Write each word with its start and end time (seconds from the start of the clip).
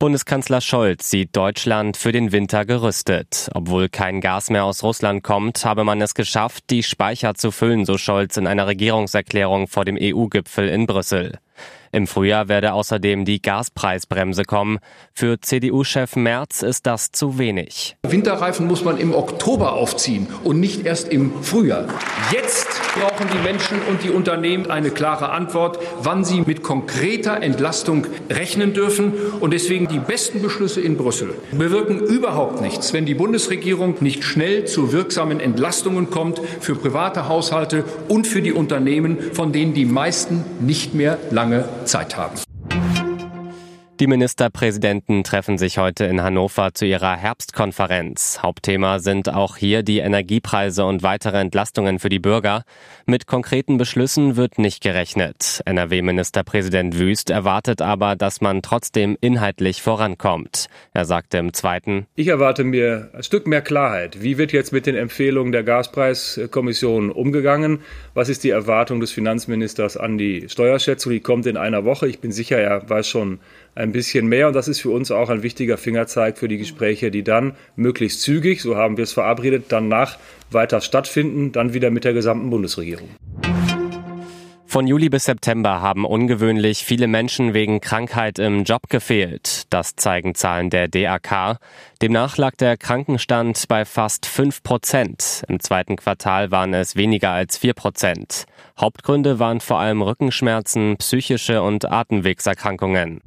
Bundeskanzler 0.00 0.60
Scholz 0.60 1.08
sieht 1.08 1.36
Deutschland 1.36 1.96
für 1.96 2.10
den 2.10 2.32
Winter 2.32 2.64
gerüstet. 2.64 3.48
Obwohl 3.54 3.88
kein 3.88 4.20
Gas 4.20 4.50
mehr 4.50 4.64
aus 4.64 4.82
Russland 4.82 5.22
kommt, 5.22 5.64
habe 5.64 5.84
man 5.84 6.02
es 6.02 6.14
geschafft, 6.14 6.64
die 6.70 6.82
Speicher 6.82 7.34
zu 7.34 7.52
füllen, 7.52 7.86
so 7.86 7.96
Scholz 7.96 8.36
in 8.36 8.48
einer 8.48 8.66
Regierungserklärung 8.66 9.68
vor 9.68 9.84
dem 9.84 9.96
EU-Gipfel 10.00 10.68
in 10.68 10.86
Brüssel. 10.86 11.38
Im 11.92 12.08
Frühjahr 12.08 12.48
werde 12.48 12.72
außerdem 12.72 13.24
die 13.24 13.40
Gaspreisbremse 13.40 14.42
kommen. 14.42 14.80
Für 15.12 15.40
CDU-Chef 15.40 16.16
Merz 16.16 16.62
ist 16.62 16.86
das 16.86 17.12
zu 17.12 17.38
wenig. 17.38 17.96
Winterreifen 18.02 18.66
muss 18.66 18.82
man 18.82 18.98
im 18.98 19.14
Oktober 19.14 19.74
aufziehen 19.74 20.26
und 20.42 20.58
nicht 20.58 20.84
erst 20.84 21.12
im 21.12 21.40
Frühjahr. 21.40 21.86
Jetzt 22.32 22.63
brauchen 22.94 23.28
die 23.32 23.42
Menschen 23.42 23.78
und 23.88 24.02
die 24.02 24.10
Unternehmen 24.10 24.70
eine 24.70 24.90
klare 24.90 25.30
Antwort, 25.30 25.78
wann 26.02 26.24
sie 26.24 26.42
mit 26.42 26.62
konkreter 26.62 27.42
Entlastung 27.42 28.06
rechnen 28.30 28.72
dürfen. 28.72 29.12
Und 29.40 29.52
deswegen 29.52 29.88
die 29.88 29.98
besten 29.98 30.40
Beschlüsse 30.40 30.80
in 30.80 30.96
Brüssel 30.96 31.34
bewirken 31.52 32.00
überhaupt 32.00 32.60
nichts, 32.60 32.92
wenn 32.92 33.06
die 33.06 33.14
Bundesregierung 33.14 33.96
nicht 34.00 34.24
schnell 34.24 34.64
zu 34.66 34.92
wirksamen 34.92 35.40
Entlastungen 35.40 36.10
kommt 36.10 36.40
für 36.60 36.74
private 36.74 37.28
Haushalte 37.28 37.84
und 38.08 38.26
für 38.26 38.42
die 38.42 38.52
Unternehmen, 38.52 39.18
von 39.32 39.52
denen 39.52 39.74
die 39.74 39.84
meisten 39.84 40.44
nicht 40.60 40.94
mehr 40.94 41.18
lange 41.30 41.68
Zeit 41.84 42.16
haben. 42.16 42.53
Die 44.00 44.08
Ministerpräsidenten 44.08 45.22
treffen 45.22 45.56
sich 45.56 45.78
heute 45.78 46.04
in 46.06 46.20
Hannover 46.20 46.74
zu 46.74 46.84
ihrer 46.84 47.14
Herbstkonferenz. 47.14 48.40
Hauptthema 48.42 48.98
sind 48.98 49.28
auch 49.28 49.56
hier 49.56 49.84
die 49.84 49.98
Energiepreise 49.98 50.84
und 50.84 51.04
weitere 51.04 51.38
Entlastungen 51.38 52.00
für 52.00 52.08
die 52.08 52.18
Bürger. 52.18 52.64
Mit 53.06 53.28
konkreten 53.28 53.78
Beschlüssen 53.78 54.34
wird 54.34 54.58
nicht 54.58 54.82
gerechnet. 54.82 55.60
NRW-Ministerpräsident 55.64 56.98
Wüst 56.98 57.30
erwartet 57.30 57.82
aber, 57.82 58.16
dass 58.16 58.40
man 58.40 58.62
trotzdem 58.62 59.16
inhaltlich 59.20 59.80
vorankommt. 59.80 60.66
Er 60.92 61.04
sagte 61.04 61.38
im 61.38 61.52
zweiten, 61.52 62.06
Ich 62.16 62.26
erwarte 62.26 62.64
mir 62.64 63.10
ein 63.12 63.22
Stück 63.22 63.46
mehr 63.46 63.62
Klarheit. 63.62 64.20
Wie 64.24 64.38
wird 64.38 64.52
jetzt 64.52 64.72
mit 64.72 64.86
den 64.86 64.96
Empfehlungen 64.96 65.52
der 65.52 65.62
Gaspreiskommission 65.62 67.12
umgegangen? 67.12 67.78
Was 68.12 68.28
ist 68.28 68.42
die 68.42 68.50
Erwartung 68.50 68.98
des 68.98 69.12
Finanzministers 69.12 69.96
an 69.96 70.18
die 70.18 70.48
Steuerschätzung? 70.48 71.12
Die 71.12 71.20
kommt 71.20 71.46
in 71.46 71.56
einer 71.56 71.84
Woche. 71.84 72.08
Ich 72.08 72.18
bin 72.18 72.32
sicher, 72.32 72.58
er 72.58 72.90
weiß 72.90 73.06
schon 73.06 73.38
ein 73.84 73.92
bisschen 73.92 74.26
mehr. 74.26 74.48
Und 74.48 74.54
das 74.54 74.66
ist 74.66 74.80
für 74.80 74.90
uns 74.90 75.10
auch 75.10 75.30
ein 75.30 75.42
wichtiger 75.42 75.76
Fingerzeig 75.76 76.38
für 76.38 76.48
die 76.48 76.58
Gespräche, 76.58 77.10
die 77.10 77.22
dann 77.22 77.52
möglichst 77.76 78.22
zügig, 78.22 78.62
so 78.62 78.76
haben 78.76 78.96
wir 78.96 79.04
es 79.04 79.12
verabredet, 79.12 79.66
danach 79.68 80.18
weiter 80.50 80.80
stattfinden, 80.80 81.52
dann 81.52 81.74
wieder 81.74 81.90
mit 81.90 82.04
der 82.04 82.14
gesamten 82.14 82.50
Bundesregierung. 82.50 83.08
Von 84.74 84.88
Juli 84.88 85.08
bis 85.08 85.26
September 85.26 85.80
haben 85.82 86.04
ungewöhnlich 86.04 86.84
viele 86.84 87.06
Menschen 87.06 87.54
wegen 87.54 87.80
Krankheit 87.80 88.40
im 88.40 88.64
Job 88.64 88.88
gefehlt. 88.88 89.62
Das 89.70 89.94
zeigen 89.94 90.34
Zahlen 90.34 90.68
der 90.68 90.88
DAK. 90.88 91.58
Demnach 92.02 92.38
lag 92.38 92.56
der 92.56 92.76
Krankenstand 92.76 93.68
bei 93.68 93.84
fast 93.84 94.26
5 94.26 94.64
Prozent. 94.64 95.44
Im 95.46 95.60
zweiten 95.60 95.94
Quartal 95.94 96.50
waren 96.50 96.74
es 96.74 96.96
weniger 96.96 97.30
als 97.30 97.56
4 97.56 97.74
Prozent. 97.74 98.46
Hauptgründe 98.76 99.38
waren 99.38 99.60
vor 99.60 99.78
allem 99.78 100.02
Rückenschmerzen, 100.02 100.96
psychische 100.96 101.62
und 101.62 101.84
Atemwegserkrankungen. 101.84 103.20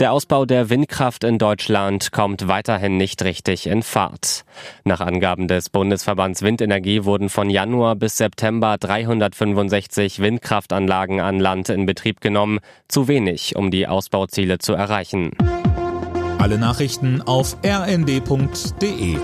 Der 0.00 0.12
Ausbau 0.12 0.46
der 0.46 0.70
Windkraft 0.70 1.24
in 1.24 1.36
Deutschland 1.36 2.10
kommt 2.10 2.48
weiterhin 2.48 2.96
nicht 2.96 3.22
richtig 3.22 3.66
in 3.66 3.82
Fahrt. 3.82 4.46
Nach 4.82 5.00
Angaben 5.00 5.46
des 5.46 5.68
Bundesverbands 5.68 6.40
Windenergie 6.40 7.04
wurden 7.04 7.28
von 7.28 7.50
Januar 7.50 7.96
bis 7.96 8.16
September 8.16 8.78
365 8.80 10.20
Windkraftanlagen 10.20 11.20
an 11.20 11.38
Land 11.38 11.68
in 11.68 11.84
Betrieb 11.84 12.22
genommen, 12.22 12.60
zu 12.88 13.08
wenig, 13.08 13.56
um 13.56 13.70
die 13.70 13.86
Ausbauziele 13.86 14.58
zu 14.58 14.72
erreichen. 14.72 15.32
Alle 16.38 16.56
Nachrichten 16.56 17.20
auf 17.20 17.58
rnd.de 17.62 19.18